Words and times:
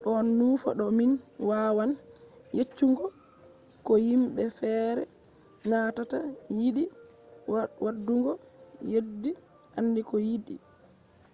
ɗon 0.05 0.25
nufa 0.37 0.69
do 0.79 0.85
min 0.97 1.11
wawan 1.49 1.91
yeccugo 2.57 3.05
ko 3.85 3.93
yimɓe 4.07 4.43
feere 4.57 5.01
nanata 5.69 6.17
yiɗi 6.59 6.83
waɗugo 7.83 8.31
yeddi 8.91 9.31
aandi 9.77 10.01
ko 10.09 10.15
yiɗi 10.27 10.53